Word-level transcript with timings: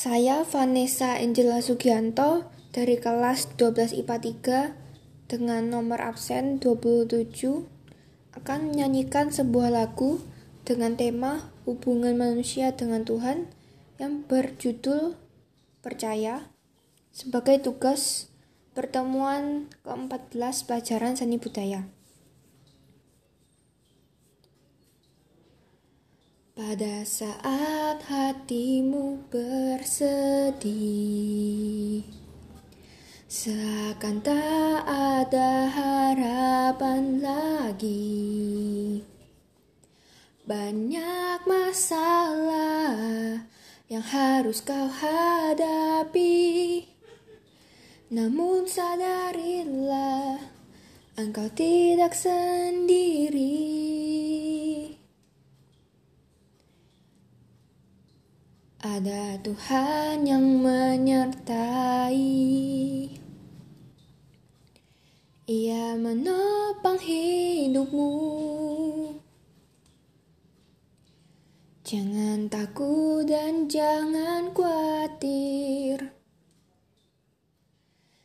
Saya 0.00 0.48
Vanessa 0.48 1.20
Angela 1.20 1.60
Sugianto 1.60 2.48
dari 2.72 2.96
kelas 2.96 3.52
12 3.60 4.00
IPA 4.00 4.16
3 5.28 5.28
dengan 5.28 5.68
nomor 5.68 6.00
absen 6.00 6.56
27 6.56 7.28
akan 8.32 8.72
menyanyikan 8.72 9.28
sebuah 9.28 9.68
lagu 9.68 10.24
dengan 10.64 10.96
tema 10.96 11.52
hubungan 11.68 12.16
manusia 12.16 12.72
dengan 12.72 13.04
Tuhan 13.04 13.52
yang 14.00 14.24
berjudul 14.24 15.20
Percaya 15.84 16.48
sebagai 17.12 17.60
tugas 17.60 18.32
pertemuan 18.72 19.68
ke-14 19.84 20.64
pelajaran 20.64 21.12
seni 21.20 21.36
budaya. 21.36 21.84
Pada 26.56 27.04
saat 27.04 27.79
hatimu 28.06 29.18
bersedih. 29.28 30.70
Seakan 33.30 34.24
tak 34.24 34.82
ada 34.88 35.68
harapan 35.68 37.20
lagi. 37.20 39.04
Banyak 40.48 41.44
masalah 41.46 43.44
yang 43.92 44.02
harus 44.02 44.64
kau 44.64 44.88
hadapi. 44.88 46.88
Namun 48.10 48.66
sadarilah 48.66 50.40
engkau 51.20 51.52
tidak 51.52 52.16
sendiri 52.16 53.19
Ada 58.90 59.38
Tuhan 59.38 60.26
yang 60.26 60.66
menyertai. 60.66 62.18
Ia 65.46 65.94
menopang 65.94 66.98
hidupmu. 66.98 68.10
Jangan 71.86 72.50
takut 72.50 73.30
dan 73.30 73.70
jangan 73.70 74.50
khawatir. 74.50 76.10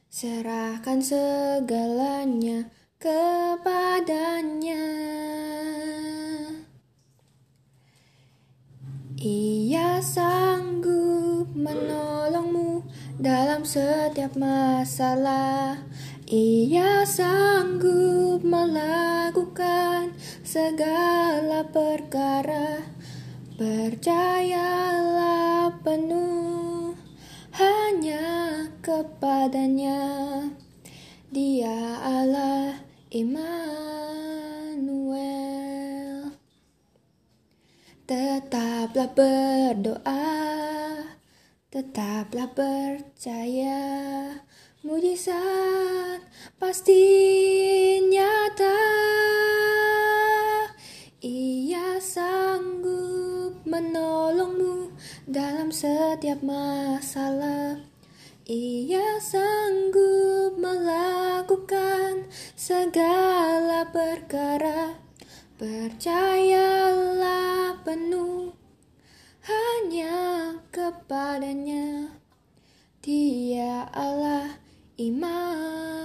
Serahkan 0.09 0.97
segalanya 0.97 2.73
kepadanya 2.97 4.81
dalam 13.26 13.66
setiap 13.66 14.38
masalah. 14.38 15.81
Ia 16.30 17.02
sanggup 17.09 18.45
melakukan 18.45 20.14
segala 20.45 21.66
perkara. 21.66 22.86
Percayalah 23.58 24.53
penuh 25.81 26.94
hanya 27.58 28.70
kepadanya. 28.86 30.06
Dia 31.34 31.98
Allah 32.06 32.78
Immanuel. 33.09 33.66
Tetaplah 38.06 39.09
berdoa, 39.18 40.46
tetaplah 41.76 42.48
percaya, 42.56 43.84
mujizat 44.80 46.23
pasti 46.56 47.04
nyata. 48.08 48.80
Ia 51.19 52.00
sanggup 52.00 53.68
menolongmu 53.68 54.96
dalam 55.28 55.68
setiap 55.68 56.40
masalah. 56.47 57.84
Ia 58.47 59.19
sanggup 59.19 60.56
melakukan 60.56 62.31
segala 62.56 63.84
perkara. 63.91 64.96
Percayalah 65.59 67.03
penuh 67.84 68.65
hanya 69.45 70.57
kepadanya. 70.73 72.09
Dia 73.06 73.85
Allah 73.94 74.57
iman. 74.97 76.04